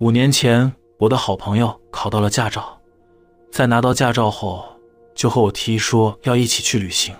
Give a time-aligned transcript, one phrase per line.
[0.00, 2.80] 五年前，我的好朋友考到了驾照，
[3.52, 4.64] 在拿到驾照后，
[5.14, 7.14] 就和我提议说要一起去旅行。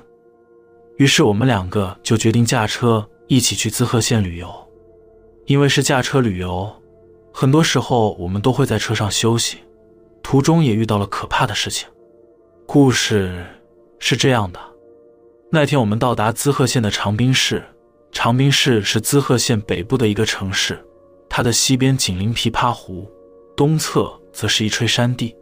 [0.96, 4.50] 于是我们两个就决定驾车一起去滋贺县旅游。
[5.44, 6.74] 因为是驾车旅游，
[7.34, 9.58] 很多时候我们都会在车上休息，
[10.22, 11.86] 途中也遇到了可怕的事情。
[12.64, 13.44] 故事
[13.98, 14.58] 是这样的：
[15.52, 17.62] 那天我们到达滋贺县的长滨市，
[18.10, 20.82] 长滨市是滋贺县北部的一个城市。
[21.30, 23.08] 它的西边紧邻琵琶湖，
[23.56, 25.34] 东侧则是一吹山地。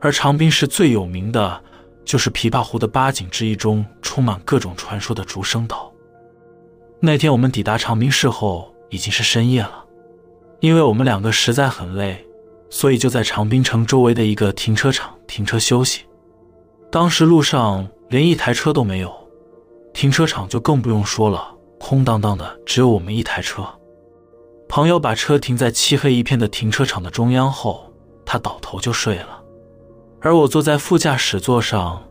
[0.00, 1.60] 而长滨市最有名的，
[2.04, 5.92] 就是琵琶湖的八景之一中充满各种传说的竹生岛。
[7.00, 9.84] 那天我们抵达长滨市后，已经是深夜了。
[10.60, 12.24] 因为我们两个实在很累，
[12.70, 16.02] 所以就在长滨城周围的一个停车场停车休息。
[16.90, 19.12] 当时路上连一台车都没有，
[19.92, 23.64] 停车场就更不用说了，空荡荡的，只有我们一台车。
[24.68, 27.90] 朋友把车停在漆黑一片的停车场的中央后，
[28.24, 29.42] 他倒头就睡了，
[30.20, 32.02] 而我坐在副驾驶座上，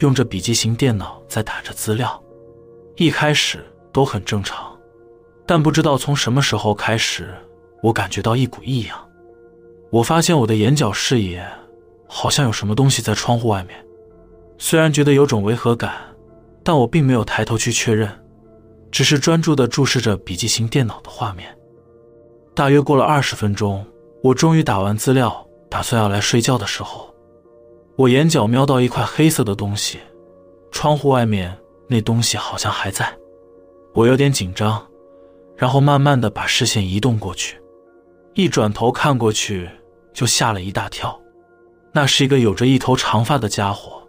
[0.00, 2.22] 用着笔记型电脑在打着资料。
[2.96, 4.78] 一开始都很正常，
[5.46, 7.34] 但不知道从什么时候开始，
[7.82, 9.08] 我感觉到一股异样。
[9.90, 11.46] 我发现我的眼角视野
[12.06, 13.82] 好像有什么东西在窗户外面，
[14.58, 15.94] 虽然觉得有种违和感，
[16.62, 18.10] 但我并没有抬头去确认，
[18.90, 21.48] 只是专注地注视着笔记型电脑的画面。
[22.54, 23.84] 大约过了二十分钟，
[24.22, 27.14] 我终于打完资料，打算要来睡觉的时候，
[27.96, 29.98] 我眼角瞄到一块黑色的东西，
[30.70, 31.56] 窗户外面
[31.88, 33.10] 那东西好像还在，
[33.94, 34.86] 我有点紧张，
[35.56, 37.58] 然后慢慢的把视线移动过去，
[38.34, 39.66] 一转头看过去
[40.12, 41.18] 就吓了一大跳，
[41.90, 44.02] 那是一个有着一头长发的家伙，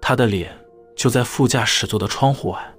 [0.00, 0.50] 他的脸
[0.96, 2.74] 就在副驾驶座的窗户外，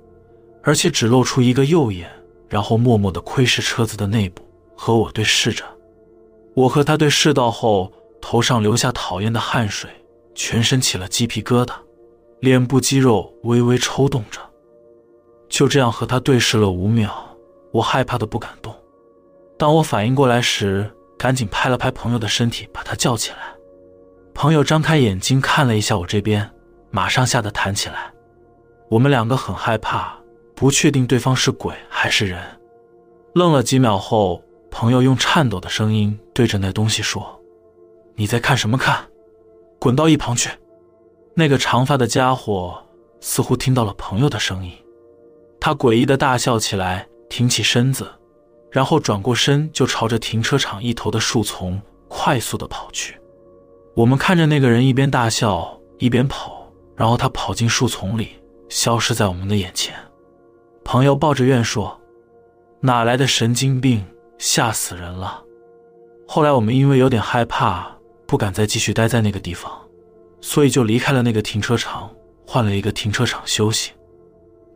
[0.62, 2.12] 而且只露出一个右眼，
[2.50, 4.44] 然后默默的窥视车子的内部。
[4.82, 5.66] 和我对视着，
[6.56, 7.92] 我和他对视到后，
[8.22, 9.90] 头上流下讨厌的汗水，
[10.34, 11.74] 全身起了鸡皮疙瘩，
[12.40, 14.40] 脸部肌肉微微抽动着。
[15.50, 17.14] 就这样和他对视了五秒，
[17.74, 18.74] 我害怕的不敢动。
[19.58, 23.54] 当我反应过来时，赶紧拍了拍朋友的身体，把他叫起来。
[24.34, 26.50] 朋友张开眼睛看了一下我这边，
[26.90, 28.14] 马上吓得弹起来。
[28.90, 30.18] 我们两个很害怕，
[30.56, 32.42] 不确定对方是鬼还是人，
[33.36, 34.42] 愣了几秒后。
[34.72, 37.42] 朋友用颤抖的声音对着那东西说
[38.16, 39.06] ：“你在看什么看？
[39.80, 40.50] 滚到一旁去！”
[41.36, 42.84] 那个长发的家伙
[43.22, 44.72] 似乎听到了朋友的声音，
[45.60, 48.08] 他诡异的大笑起来，挺起身子，
[48.70, 53.18] 然后转过身就朝着停车场一头的树丛快速的跑去。
[53.96, 58.30] 我们看着那个人一边大笑一边跑，然后他跑进树丛里，
[58.68, 59.96] 消失在我们的眼前。
[60.84, 62.00] 朋友抱着怨说
[62.82, 64.06] ：“哪来的神经病？”
[64.40, 65.44] 吓死人了！
[66.26, 67.92] 后来我们因为有点害怕，
[68.26, 69.70] 不敢再继续待在那个地方，
[70.40, 72.10] 所以就离开了那个停车场，
[72.48, 73.92] 换了一个停车场休息。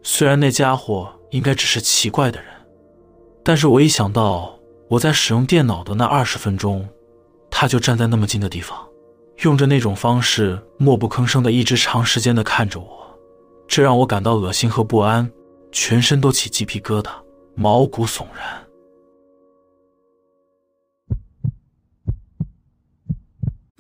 [0.04, 2.50] 虽然那家伙应该只是奇怪的人，
[3.42, 4.60] 但是我一想到
[4.90, 6.86] 我在使用电脑的那二十分钟，
[7.50, 8.78] 他就站在那么近的地方，
[9.44, 13.18] 用着那种方式默不吭声的一直长时间的看着我，
[13.66, 15.32] 这让我感到恶心和不安，
[15.72, 17.12] 全身都起鸡皮疙瘩，
[17.56, 18.63] 毛骨悚然。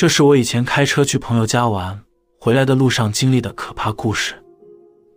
[0.00, 2.02] 这是我以前开车去朋友家玩
[2.38, 4.32] 回来的路上经历的可怕故事。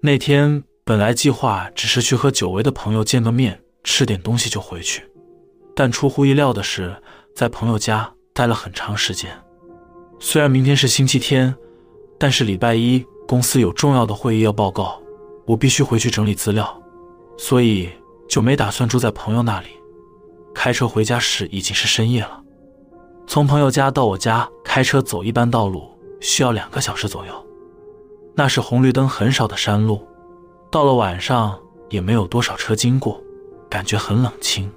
[0.01, 5.09] 那天本来计划只是去和久违的朋友见个面，吃点东西就回去，
[5.73, 6.93] 但出乎意料的是，
[7.33, 9.31] 在朋友家待了很长时间。
[10.19, 11.55] 虽然明天是星期天，
[12.19, 15.01] 但是礼拜一公司有重要的会议要报告，
[15.45, 16.83] 我必须回去整理资料，
[17.37, 17.89] 所以
[18.27, 19.67] 就没打算住在朋友那里。
[20.53, 22.42] 开车回家时已经是深夜了。
[23.25, 27.47] 从朋友家到我家，开车走一般道路需要两个小时左右。
[28.35, 30.07] 那是红绿灯很少的山路，
[30.71, 31.59] 到了晚上
[31.89, 33.21] 也没有多少车经过，
[33.69, 34.71] 感觉很冷清。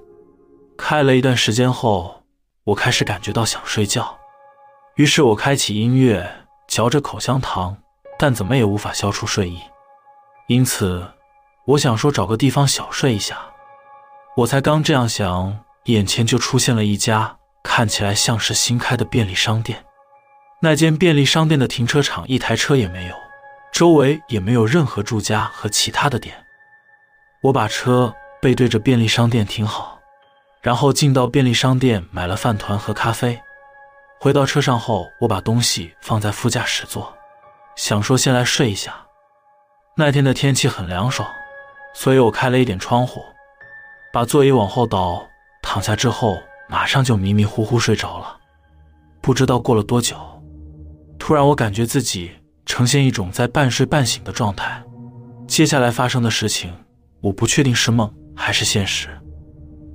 [0.76, 2.22] 开了一段时间后，
[2.64, 4.16] 我开始感觉到想睡觉，
[4.96, 6.31] 于是我开启音乐，
[6.69, 7.76] 嚼着口香糖，
[8.19, 9.58] 但怎么也无法消除睡意。
[10.49, 11.02] 因此，
[11.66, 13.38] 我想说找个地方小睡一下。
[14.37, 17.38] 我才刚这样想，眼前就出现了一家
[17.76, 19.84] 看起来像是新开的便利商店。
[20.62, 23.14] 那间便利商店的停车场一台车也没有，
[23.70, 26.34] 周围也没有任何住家和其他的店。
[27.43, 30.00] 我把车背对着便利商店停好，
[30.62, 33.38] 然后进到便利商店买了饭团和咖啡。
[34.20, 37.14] 回到车上后，我把东西放在副驾驶座，
[37.76, 39.05] 想说先来睡一下。
[39.99, 41.31] 那天的天气很凉爽，
[41.93, 43.23] 所以我开了一点窗户，
[44.14, 45.28] 把座椅往后倒，
[45.61, 48.36] 躺下之后马上就迷迷糊糊睡着了。
[49.20, 50.16] 不知道过了多久，
[51.18, 52.30] 突然我感觉自己
[52.64, 54.82] 呈现一种在半睡半醒的状态。
[55.46, 56.72] 接下来发生的事情，
[57.20, 59.08] 我不确定是梦还是现实。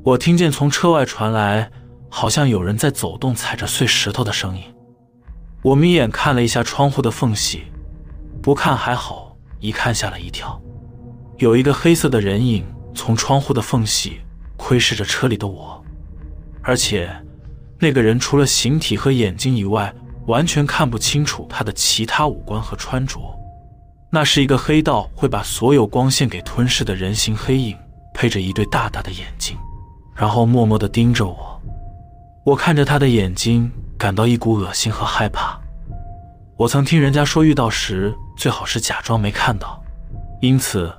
[0.04, 1.72] 我听见从车外传来。
[2.14, 4.62] 好像有人在走动，踩着碎石头的声音。
[5.62, 7.64] 我眯眼看了一下窗户的缝隙，
[8.42, 10.62] 不看还好，一看吓了一跳。
[11.38, 14.20] 有一个黑色的人影从窗户的缝隙
[14.58, 15.81] 窥视着车里的我，
[16.64, 17.10] 而且
[17.80, 19.94] 那个人除了形体和眼睛以外，
[20.28, 23.20] 完全看不清楚他的其他五官和穿着。
[24.12, 27.78] 那是一个黑道会把所有光线给吞噬的人形黑影，
[28.14, 29.58] 配着一对大大的眼睛，
[30.16, 31.62] 然后默默地盯着我。
[32.44, 35.60] 我看着他的眼睛，感到一股恶心和害怕。
[36.58, 39.82] 我曾听人家说，遇到时最好是假装没看到，
[40.42, 40.94] 因此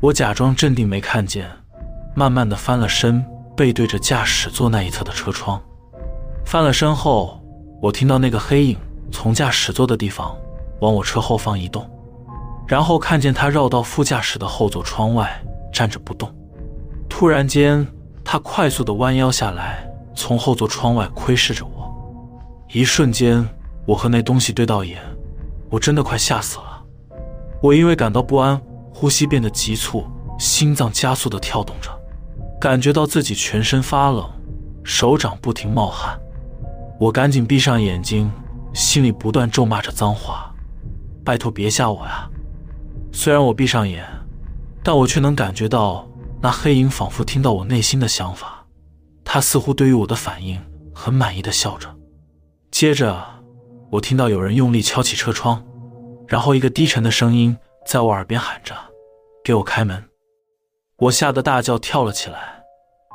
[0.00, 1.50] 我假装镇定没看见，
[2.14, 3.24] 慢慢的翻了身，
[3.56, 5.60] 背对着驾驶座那一侧的车窗。
[6.44, 7.40] 翻了身后，
[7.80, 8.76] 我听到那个黑影
[9.10, 10.36] 从驾驶座的地方
[10.80, 11.88] 往我车后方移动，
[12.66, 16.32] 然后看见他绕到副驾驶的后座窗外站着不动。
[17.08, 17.86] 突然间，
[18.24, 19.88] 他快速的弯腰下来。
[20.14, 21.90] 从后座窗外窥视着我，
[22.68, 23.48] 一瞬间，
[23.86, 25.00] 我和那东西对到眼，
[25.70, 26.84] 我真的快吓死了。
[27.62, 28.60] 我因为感到不安，
[28.92, 30.04] 呼吸变得急促，
[30.38, 31.90] 心脏加速的跳动着，
[32.62, 34.24] 感觉到自己全身发冷，
[34.84, 36.16] 手掌不停冒汗。
[37.00, 38.30] 我赶紧闭上眼睛，
[38.72, 40.54] 心里不断咒骂着脏话
[41.26, 42.30] ：“拜托别吓我呀！”
[43.12, 44.06] 虽然我闭上眼，
[44.80, 46.08] 但我却能感觉到
[46.40, 48.64] 那黑影仿佛听到我内心的想法。
[49.24, 50.62] 他似乎对于我的反应
[50.94, 51.92] 很满意的笑着，
[52.70, 53.20] 接着
[53.90, 55.60] 我听到有人用力敲起车窗，
[56.28, 58.72] 然后一个低沉的声音在我耳边喊着
[59.42, 60.04] ：“给我开门！”
[60.96, 62.51] 我吓得大叫，跳了起来。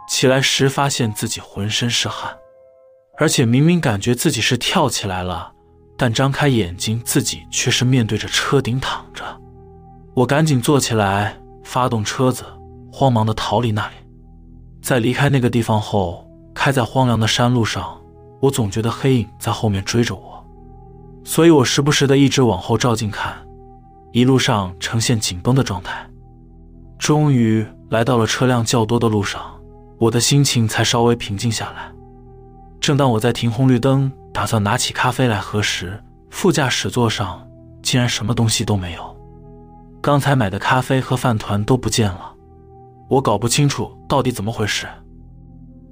[0.08, 2.36] 起来时发现自己浑身是汗，
[3.18, 5.52] 而且明明感觉自己是跳起来了，
[5.98, 9.24] 但张开眼睛自己却是面对着车顶躺着。
[10.16, 12.44] 我赶紧坐起来，发动车子，
[12.92, 13.96] 慌忙的逃离那里。
[14.82, 16.26] 在离开那个地方后，
[16.56, 18.00] 开在荒凉的山路上，
[18.40, 20.44] 我总觉得黑影在后面追着我，
[21.26, 23.36] 所以我时不时的一直往后照镜看，
[24.14, 26.10] 一路上呈现紧绷的状态。
[26.98, 29.57] 终于来到了车辆较多的路上，
[30.00, 31.92] 我的心情才稍微平静下来。
[32.80, 37.46] 正当我在停红绿灯，打算拿起咖啡来喝时，副驾驶座上
[37.82, 39.18] 竟然什么东西都没有，
[40.02, 42.34] 刚才买的咖啡和饭团都不见了。
[43.10, 44.86] 我搞不清楚到底怎么回事。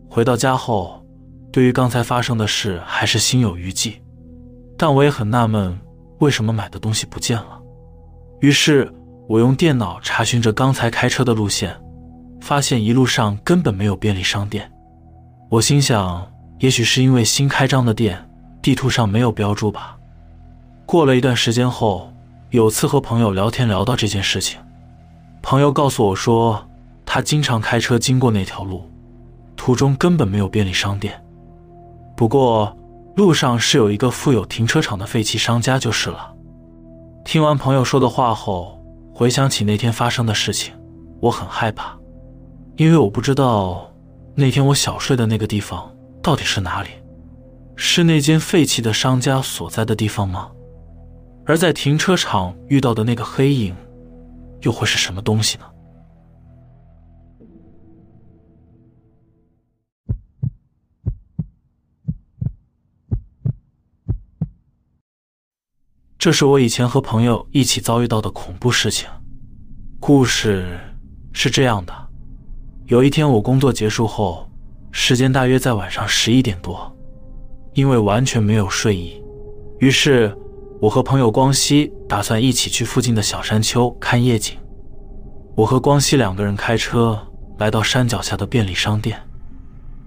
[0.10, 1.04] 回到家后，
[1.52, 4.02] 对于刚才发生的事还是心有余悸，
[4.78, 5.78] 但我也很纳闷，
[6.20, 7.60] 为什么买的东西不见了。
[8.42, 8.94] 于是，
[9.28, 11.76] 我用电脑查询着刚才开车的路线，
[12.46, 14.72] 发现一路上根本没有便利商店。
[15.50, 18.24] 我心想，也许是因为新开张的店，
[18.62, 19.98] 地图上没有标注吧。
[20.86, 22.14] 过了一段时间后，
[22.52, 24.60] 有次和朋友聊天聊到这件事情，
[25.42, 26.64] 朋友告诉我说。
[27.08, 28.84] 他经常开车经过那条路，
[29.56, 31.24] 途中根本没有便利商店。
[32.16, 32.76] 不过
[33.16, 36.34] 路上是有一个附有停车场的废弃商家就是了。
[37.24, 38.84] 听完朋友说的话后，
[39.14, 40.74] 回想起那天发生的事情，
[41.22, 41.96] 我很害怕，
[42.78, 43.90] 因为我不知道
[44.36, 46.90] 那天我小睡的那个地方到底是哪里，
[47.78, 50.52] 是那间废弃的商家所在的地方吗？
[51.46, 53.74] 而在停车场遇到的那个黑影，
[54.62, 55.66] 又会是什么东西呢？
[66.18, 69.08] 这是我以前和朋友一起遭遇到的恐怖事情。
[70.00, 70.78] 故事
[71.32, 72.05] 是这样的：
[72.88, 74.48] 有一天我工作结束后，
[74.92, 76.96] 时间大约在晚上十一点多，
[77.74, 79.20] 因为完全没有睡意，
[79.80, 80.32] 于是
[80.80, 84.56] 我和朋友光熙打算一起去附近的小山丘看夜景。
[85.56, 87.20] 我和光熙两个人开车
[87.58, 89.20] 来到山脚下的便利商店，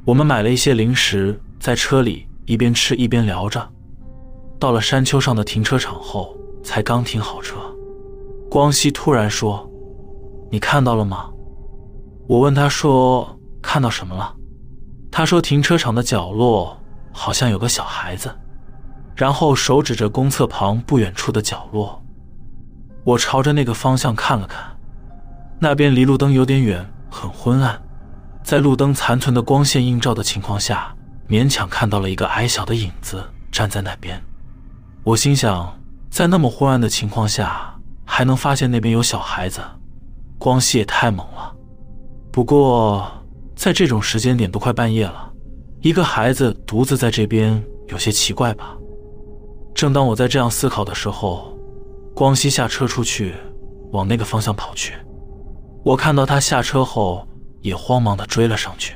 [0.04, 3.68] 我们买了一些零食，在车里一边吃一边聊着。
[4.60, 6.32] 到了山丘上的停车场后，
[6.62, 7.56] 才刚停好车，
[8.48, 9.68] 光熙突然说
[10.48, 11.28] ：“你看到了吗？”
[12.28, 14.34] 我问他说：“看到什么了？
[15.10, 16.78] 他说停车场的角落
[17.10, 18.30] 好像有个小孩子，
[19.16, 22.04] 然后手指着公厕旁不远处的角落。
[23.02, 24.62] 我朝着那个方向看了看，
[25.58, 27.80] 那边离路灯有点远，很昏暗，
[28.42, 30.94] 在路灯残存的光线映照的情况下，
[31.30, 34.22] 勉强看到了一个矮小的影子站在那边。
[35.02, 35.80] 我心想，
[36.10, 39.62] 在那么昏暗的情况下，还能发现那边有小孩子，
[40.38, 41.54] 光系也太猛了。
[42.38, 43.04] 不过，
[43.56, 45.32] 在这种时间点都快半夜了，
[45.80, 48.78] 一个孩子独自在这边有些奇怪吧？
[49.74, 51.52] 正当我在这样思考的时候，
[52.14, 53.34] 光熙下车出去，
[53.90, 54.94] 往那个方向跑去。
[55.84, 57.26] 我看到他下车后，
[57.60, 58.94] 也慌忙的追了上去。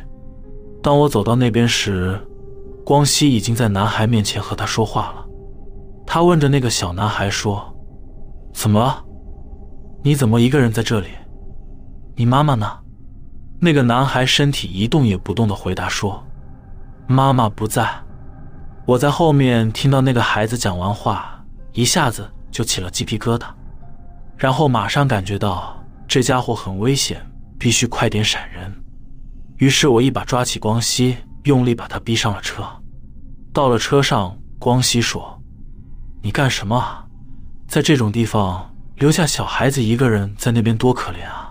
[0.81, 2.17] 当我走到那边时，
[2.87, 5.27] 光熙已经在男孩面前和他说话了。
[6.07, 7.61] 他问着那个小男孩说
[8.55, 9.05] ：“怎么了？
[10.05, 11.09] 你怎么一个人在这里？
[12.15, 12.71] 你妈妈呢？”
[13.65, 16.21] 那个男孩身体一动也不动的回答说
[17.07, 17.89] ：“妈妈不在。”
[18.85, 21.41] 我在后面听到那个孩子讲完话，
[21.73, 23.47] 一下子就起了鸡皮疙瘩，
[24.37, 27.25] 然后马上感觉到这家伙很危险，
[27.57, 28.69] 必须快点闪人。
[29.59, 32.65] 于是我一把抓起光熙，用力把他逼上了车。
[33.53, 35.41] 到了车上，光熙说
[36.21, 37.07] ：“你干什么啊？
[37.69, 41.51] 在这种地方留下小孩子一个人在那边多可怜啊！”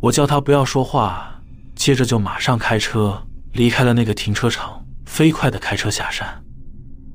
[0.00, 1.42] 我叫他不要说话，
[1.74, 3.20] 接着就马上开车
[3.54, 6.40] 离开了那个停车场，飞快地开车下山。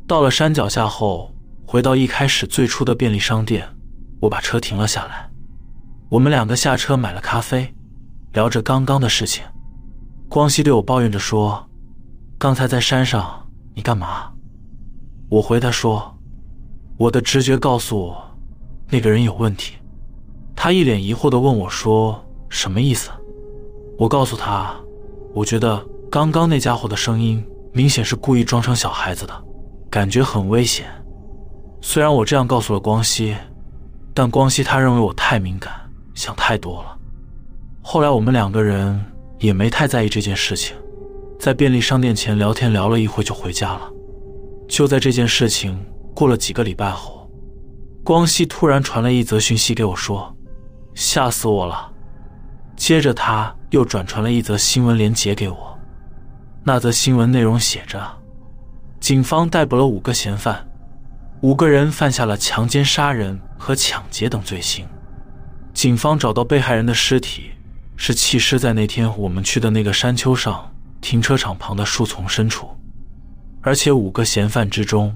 [0.05, 1.33] 到了山脚下后，
[1.65, 3.65] 回到一开始最初的便利商店，
[4.19, 5.29] 我把车停了下来。
[6.09, 7.73] 我们两个下车买了咖啡，
[8.33, 9.45] 聊着刚刚的事情。
[10.27, 11.69] 光熙对我抱怨着说
[12.37, 14.33] ：“刚才在山上你干嘛？”
[15.31, 16.17] 我回他说
[16.99, 18.37] ：“我的直觉告诉我，
[18.89, 19.75] 那个人有问题。”
[20.53, 22.22] 他一脸疑惑地问我说。
[22.53, 23.09] 什么意思？
[23.97, 24.75] 我告诉他，
[25.33, 29.33] 我觉得刚刚那家伙的声音明显是故意装成小孩子的，
[29.89, 30.85] 感觉很危险。
[31.81, 33.35] 虽然我这样告诉了光熙，
[34.13, 35.73] 但光熙他认为我太敏感，
[36.13, 36.95] 想太多了。
[37.81, 39.03] 后来我们两个人
[39.39, 40.75] 也没太在意这件事情，
[41.39, 43.91] 在便利商店前聊天聊了一会就回家了。
[44.67, 45.83] 就在这件事情
[46.13, 47.27] 过了几个礼拜后，
[48.03, 50.35] 光熙突然传了一则讯息给我，说
[50.93, 51.89] ：“吓死我了。”
[52.75, 55.79] 接着，他又转传了一则新闻链接给我。
[56.63, 58.01] 那则新闻内容写着：
[58.99, 60.67] 警方逮捕了五个嫌犯，
[61.41, 64.85] 五个人犯下了强奸、杀人和抢劫等罪行。
[65.73, 67.51] 警方找到被害人的尸体，
[67.95, 72.69] 是弃尸在那天我们去的那个山丘上停车场旁的树丛深处。
[73.61, 75.15] 而且，五个嫌犯之中，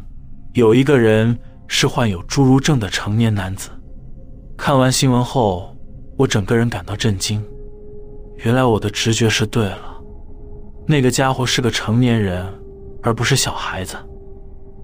[0.53, 1.37] 有一个人
[1.67, 3.69] 是患有侏儒症的成年男子。
[4.57, 5.76] 看完新闻后。
[6.17, 7.43] 我整个人感到震惊，
[8.37, 10.01] 原来我的直觉是对了，
[10.87, 12.43] 那个家伙是个成年人，
[13.03, 13.95] 而不是小孩子。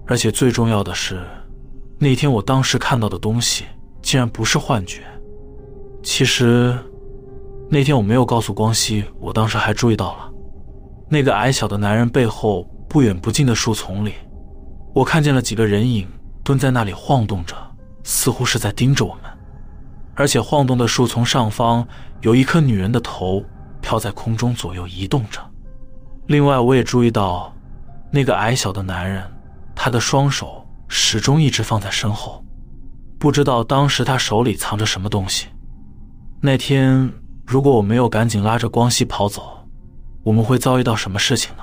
[0.06, 1.20] 而且最重要的是，
[1.98, 3.64] 那天我当时看到的东西
[4.00, 5.00] 竟然不是幻觉。
[6.02, 6.78] 其实，
[7.68, 10.30] 那天我没有告诉光熙，我当时还注意到了
[11.08, 14.12] 那个矮小的男人背后不远不近的树丛里，
[14.94, 16.06] 我看见了几个人影
[16.44, 17.56] 蹲在那里晃动着，
[18.04, 19.22] 似乎是在盯着我们。
[20.14, 21.86] 而且晃动的树丛上方
[22.20, 23.44] 有一颗女人的头
[23.80, 25.40] 飘在空中左右移动着。
[26.26, 27.54] 另外，我也注意到
[28.10, 29.22] 那个矮小的男人，
[29.74, 32.44] 他的双手始终一直放在身后，
[33.18, 35.48] 不知道当时他手里藏着什么东西。
[36.40, 37.12] 那天
[37.44, 39.68] 如果我没有赶紧拉着光熙跑走，
[40.22, 41.62] 我们会遭遇到什么事情呢？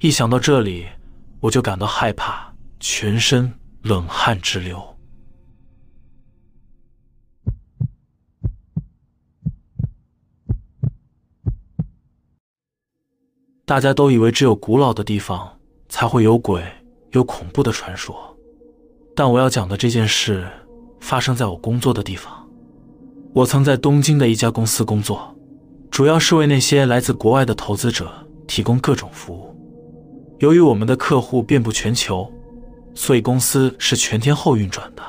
[0.00, 0.86] 一想到这里，
[1.40, 3.52] 我就感到害怕，全身
[3.82, 4.89] 冷汗直流。
[13.70, 15.48] 大家都以为只有古老的地方
[15.88, 16.60] 才会有鬼、
[17.12, 18.36] 有恐怖的传说，
[19.14, 20.44] 但我要讲的这件事
[20.98, 22.34] 发生在我工作的地方。
[23.32, 25.36] 我曾在东京的一家公司工作，
[25.88, 28.10] 主要是为那些来自国外的投资者
[28.48, 29.56] 提供各种服务。
[30.40, 32.28] 由于我们的客户遍布全球，
[32.92, 35.02] 所以公司是全天候运转的。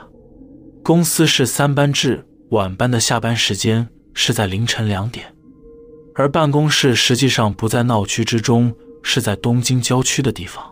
[0.84, 5.26] 公司是三班制，晚班的下班时间是在凌晨两点。
[6.14, 10.64] 而办公室实际上不在闹区之中，是在东京郊区的地方，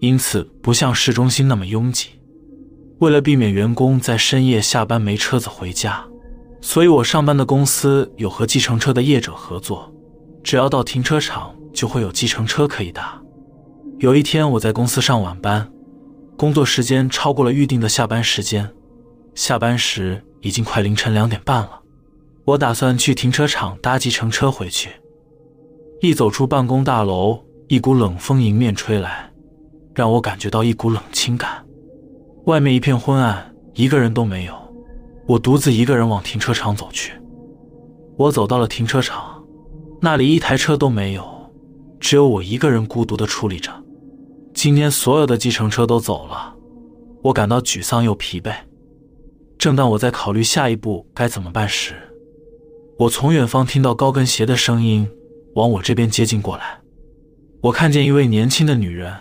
[0.00, 2.08] 因此不像市中心那么拥挤。
[2.98, 6.04] 为了避免员工在深夜下班没车子回家，
[6.60, 9.92] 所以我上班的公司有和计程车的业者合作，
[10.42, 13.20] 只要到停车场就会有计程车可以打。
[13.98, 15.70] 有一天我在公司上晚班，
[16.36, 18.70] 工作时间超过了预定的下班时间，
[19.34, 21.80] 下班时已经快凌晨两点半了。
[22.46, 24.90] 我打算去停车场搭计程车回去。
[26.00, 29.32] 一走出办公大楼，一股冷风迎面吹来，
[29.92, 31.66] 让我感觉到一股冷清感。
[32.44, 34.54] 外面一片昏暗，一个人都没有。
[35.26, 37.14] 我独自一个人往停车场走去。
[38.16, 39.44] 我走到了停车场，
[40.00, 41.26] 那里一台车都没有，
[41.98, 43.72] 只有我一个人孤独地矗立着。
[44.54, 46.54] 今天所有的计程车都走了，
[47.24, 48.54] 我感到沮丧又疲惫。
[49.58, 51.94] 正当我在考虑下一步该怎么办时，
[52.98, 55.06] 我从远方听到高跟鞋的声音
[55.54, 56.80] 往我这边接近过来。
[57.60, 59.14] 我看见一位年轻的女人，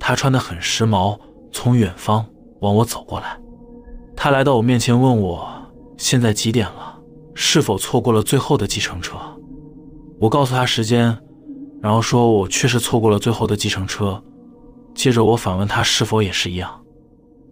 [0.00, 1.16] 她穿得很时髦，
[1.52, 2.26] 从远方
[2.60, 3.38] 往我走过来。
[4.16, 5.48] 她来到我面前，问我
[5.96, 6.98] 现在几点了，
[7.34, 9.16] 是否错过了最后的计程车。
[10.18, 11.16] 我告诉她时间，
[11.80, 14.20] 然后说我确实错过了最后的计程车。
[14.92, 16.84] 接着我反问她是否也是一样，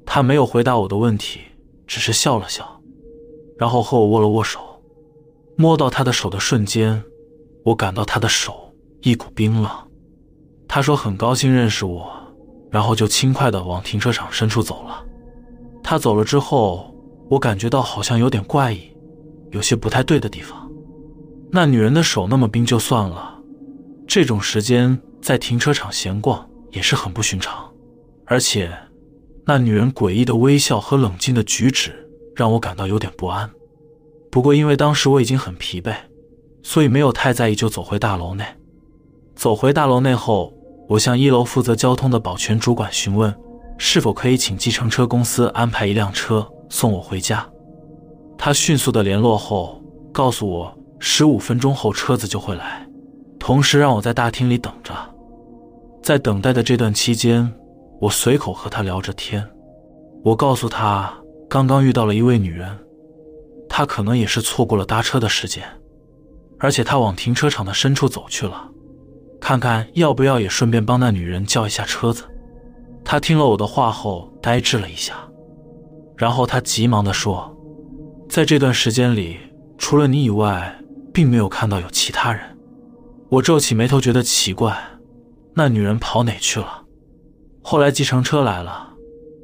[0.05, 1.41] 她没有回答我的问题。
[1.87, 2.83] 只是笑了笑，
[3.57, 4.61] 然后和我握了握手。
[5.61, 7.03] 摸到他的手的瞬间，
[7.65, 8.73] 我感到他的手
[9.03, 9.69] 一股冰冷。
[10.69, 12.09] 他说很高兴认识我，
[12.71, 15.05] 然后就轻快地往停车场深处走了。
[15.83, 16.95] 他走了之后，
[17.29, 18.97] 我感觉到好像有点怪异，
[19.51, 20.71] 有些不太对的地方。
[21.51, 23.37] 那女人的手那么冰就算了，
[24.07, 27.69] 这种时间在停车场闲逛也是很不寻常，
[28.27, 28.71] 而且。
[29.45, 33.51] 那女人诡异的微笑和冷静的举止让我感到有点不安。
[34.31, 35.95] 不过，因为当时我已经很疲惫，
[36.63, 38.45] 所以没有太在意，就走回大楼内。
[39.35, 40.53] 走回大楼内后，
[40.89, 43.35] 我向一楼负责交通的保全主管询问，
[43.79, 47.49] 是否可以请计程车公司安排一辆车送我回家。
[48.37, 49.83] 他迅速的联络后，
[50.13, 52.87] 告诉我十五分钟后车子就会来，
[53.39, 54.95] 同时让我在大厅里等着。
[56.03, 57.53] 在等待的这段期间。
[58.01, 59.45] 我随口和他聊着天，
[60.23, 61.13] 我告诉他
[61.49, 62.79] 刚刚遇到了一位女人，
[63.79, 65.63] 他可能也是错过了搭车的时间，
[66.59, 68.69] 而且他往停车场的深处走去了，
[69.41, 72.25] 看看要不要也顺便帮那女人叫一下车子。
[73.05, 75.15] 他听了我的话后呆滞了一下，
[76.17, 77.57] 然后他急忙地说
[78.29, 79.39] ：“在这段时间里，
[79.79, 80.77] 除了你以外，
[81.15, 82.59] 并没有看到有其他人。”
[83.31, 84.77] 我皱起眉头，觉得奇怪，
[85.55, 86.83] 那女人跑哪去了？
[87.63, 88.95] 后来计程车来了，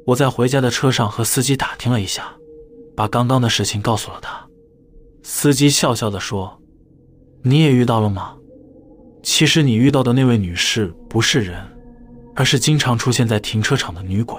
[0.07, 2.33] 我在回家的车上和司机打听了一下，
[2.95, 4.45] 把刚刚的事情告诉了他。
[5.23, 6.61] 司机笑笑地说
[7.43, 8.35] ：“你也遇到了吗？
[9.23, 11.57] 其实你遇到的那位女士不是人，
[12.35, 14.37] 而是经常出现在停车场的女鬼。”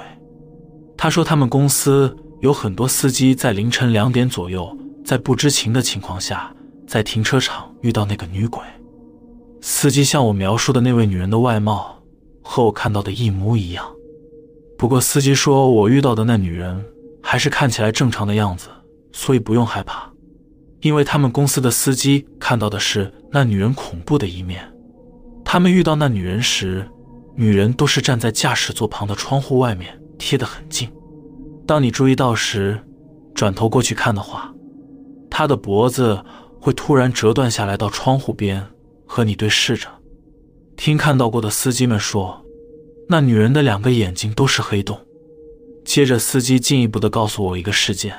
[0.96, 6.54] 他说他们公司有很多司机在凌晨两点左右，在不知情的情况下，
[6.86, 8.62] 在停车场遇到那个女鬼。
[9.60, 11.92] 司机向我描述的那位女人的外貌。
[12.48, 13.84] 和我看到的一模一样，
[14.78, 16.80] 不过司机说我遇到的那女人
[17.28, 18.68] 还是看起来正常的样子，
[19.10, 20.08] 所以不用害怕，
[20.80, 24.72] 因为他们公司的司机看到的是那女人恐怖的一面。
[25.44, 26.88] 他们遇到那女人时，
[27.34, 30.88] 女人都是站在驾驶座旁的窗户外面，贴得很近。
[31.66, 32.80] 当你注意到时，
[33.34, 34.54] 转头过去看的话，
[35.28, 36.22] 她的脖子
[36.60, 38.64] 会突然折断下来到窗户边，
[39.04, 39.88] 和你对视着。
[40.76, 42.40] 听看到过的司机们说，
[43.08, 44.96] 那女人的两个眼睛都是黑洞。
[45.86, 48.12] 接着，司机进一步的告诉我一个事件：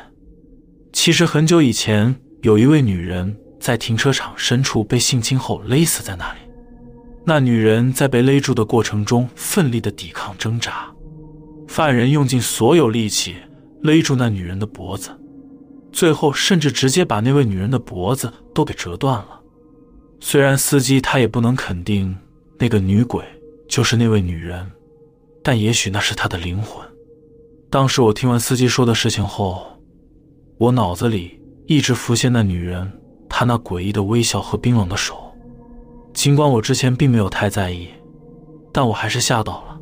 [0.94, 6.40] 其实很久以前，有一位女人在停车场深处被性侵后勒死在那里。
[7.26, 10.90] 那女人在被勒住的过程中奋力的抵抗挣扎，
[11.68, 13.36] 犯人用尽所有力气
[13.82, 15.10] 勒住那女人的脖子，
[15.92, 19.42] 最后甚至直接把那位女人的脖子都给折断了。
[20.22, 22.18] 虽然司机他也不能肯定。
[22.60, 23.24] 那个女鬼
[23.70, 24.72] 就是那位女人，
[25.44, 26.87] 但也许那是她的灵魂。
[27.70, 29.62] 当时我听完司机说的事情后，
[30.58, 32.92] 我脑子里一直浮现那女人，
[33.28, 35.18] 她那诡异的微笑和冰冷的手。
[36.14, 37.90] 尽管我之前并没有太在意，
[38.72, 39.80] 但我还是吓到了。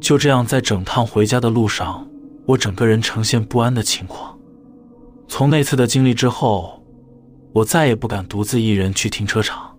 [0.00, 2.06] 就这样，在整趟回家的路上，
[2.46, 4.38] 我整个人呈现不安的情况。
[5.26, 6.82] 从那次的经历之后，
[7.52, 9.74] 我再也不敢独自一人去停车场。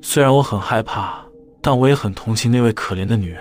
[0.00, 1.24] 虽然我很害怕。
[1.62, 3.40] 但我也很同情那位可怜的女人，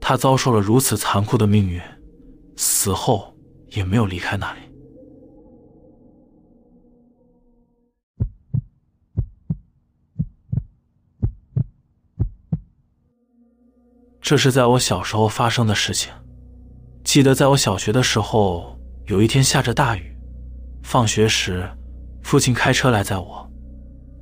[0.00, 1.80] 她遭受了如此残酷的命运，
[2.56, 3.36] 死后
[3.68, 4.60] 也没有离开那里。
[14.20, 16.12] 这是在我小时候发生的事情。
[17.04, 20.16] 记得在我小学的时候，有一天下着大雨，
[20.82, 21.68] 放学时，
[22.22, 23.50] 父亲开车来载我，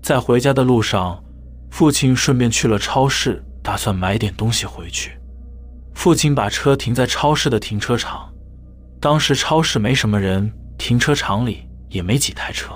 [0.03, 1.23] 在回家的路上。
[1.71, 5.19] 父亲顺便去了超市，打算买点东西回去。
[5.95, 8.33] 父亲把车停在超市的停车场。
[9.01, 12.73] 当时超市没什么人，停车场里也没几台车。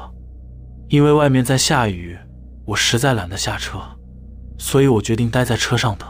[0.88, 2.16] 因为外面在下雨，
[2.64, 3.78] 我实在懒得下车，
[4.58, 6.08] 所以我决定待在车上等。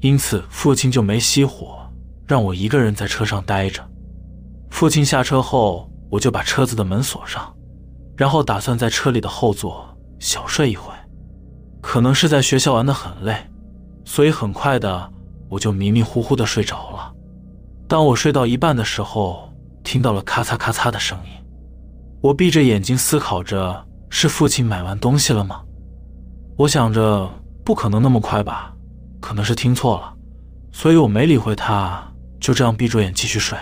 [0.00, 1.78] 因此，父亲就没熄火，
[2.26, 3.84] 让我一个人在车上待着。
[4.70, 7.54] 父亲下车后，我就把车子的门锁上，
[8.16, 10.92] 然后打算在车里的后座小睡一会。
[11.82, 13.36] 可能是在学校玩得很累，
[14.04, 15.12] 所以很快的
[15.50, 17.12] 我就迷迷糊糊的睡着了。
[17.86, 21.30] 当我睡到一半的时候，听到了咔嚓咔嚓的声音。
[22.22, 25.60] 我闭着眼睛思考着，是父亲买完东西了吗？
[26.56, 27.28] 我想着
[27.64, 28.72] 不可能那么快吧，
[29.20, 30.14] 可能是听错了，
[30.70, 32.06] 所以我没理会他，
[32.38, 33.58] 就这样闭着眼继续睡。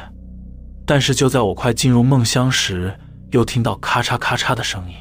[0.84, 2.98] 但是就在我快进入梦乡时，
[3.30, 4.94] 又听到咔嚓咔嚓的声音。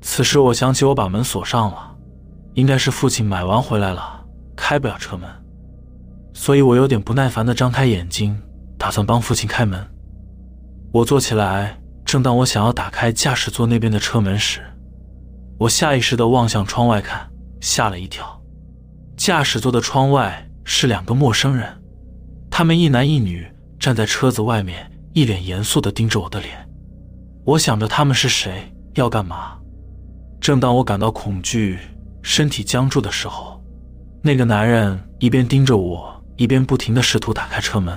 [0.00, 1.96] 此时我想起我把门锁上了，
[2.54, 4.24] 应该是父亲买完回来了，
[4.56, 5.28] 开不了车门，
[6.32, 8.40] 所以我有点不耐烦地张开眼睛，
[8.78, 9.86] 打算帮父亲开门。
[10.92, 11.78] 我坐起来。
[12.04, 14.60] 正当我想要打开驾驶座那边的车门时，
[15.56, 18.42] 我下意识地望向窗外看，吓了一跳。
[19.16, 21.66] 驾驶座的窗外是两个陌生人，
[22.50, 23.46] 他们一男一女
[23.78, 26.68] 站在车子外面，一脸严肃地盯着我的脸。
[27.44, 29.56] 我想着他们是谁，要干嘛。
[30.38, 31.78] 正当我感到恐惧、
[32.20, 33.62] 身体僵住的时候，
[34.20, 37.96] 那个男人一边盯着我，一边不停地试图打开车门。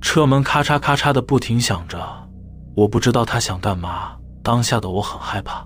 [0.00, 2.04] 车门咔嚓咔嚓的不停响着。
[2.74, 5.64] 我不知道他想干嘛，当下的我很害怕，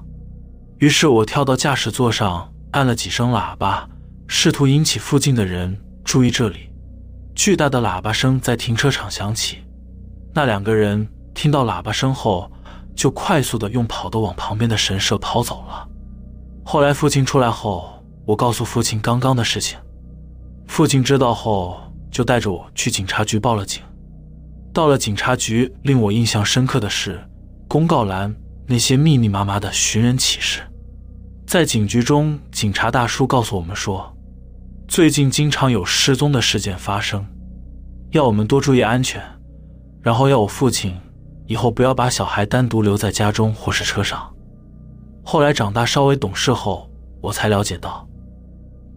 [0.76, 3.88] 于是我跳到驾驶座上，按了几声喇叭，
[4.28, 6.68] 试图引起附近的人注意这里。
[7.34, 9.56] 巨大的喇叭声在停车场响起，
[10.34, 12.52] 那两个人听到喇叭声后，
[12.94, 15.88] 就快速的用跑的往旁边的神社跑走了。
[16.62, 19.78] 后来父亲出来后，我告诉父亲刚刚的事情，
[20.80, 21.78] 父亲知道后
[22.10, 23.82] 就带着我去警察局报了警。
[24.72, 27.22] 到了警察局，令我印象深刻的是
[27.68, 28.34] 公告栏
[28.66, 30.62] 那些密密麻麻的寻人启事。
[31.46, 34.10] 在警局中，警察大叔告诉我们说，
[34.88, 37.26] 最近经常有失踪的事件发生，
[38.12, 39.22] 要我们多注意安全，
[40.00, 40.98] 然后要我父亲
[41.46, 44.34] 以后不要把小孩单独留在家中或是车上。
[45.22, 46.90] 后来长大稍微懂事后，
[47.20, 48.08] 我才了解到，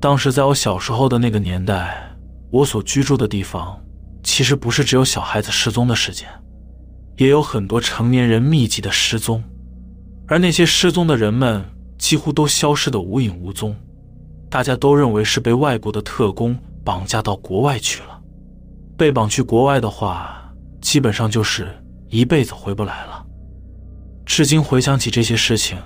[0.04, 2.13] 当时在我小时候的那个年代，
[2.52, 3.82] 我所居住的地方。
[4.22, 6.28] 其实不是只有小孩子失踪的事件，
[7.16, 9.42] 也有很多成年人密集的失踪，
[10.28, 11.63] 而那些失踪的人们
[11.98, 13.74] 几乎都消失得无影无踪，
[14.50, 18.20] 大家都认为是被外国的特工绑架到国外去了。
[18.98, 21.66] 被绑去国外的话，基本上就是
[22.10, 23.26] 一辈子回不来了。
[24.26, 25.78] 至今回想起这些事情，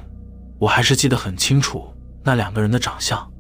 [0.57, 1.85] 我还是记得很清楚
[2.23, 3.31] 那两个人的长相。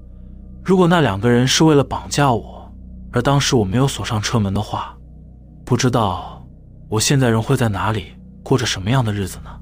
[0.67, 2.69] 如果那两个人是为了绑架我，
[3.13, 4.97] 而当时我没有锁上车门的话，
[5.63, 6.45] 不知道
[6.89, 8.07] 我现在人会在哪里，
[8.43, 9.56] 过着什么样的日子呢？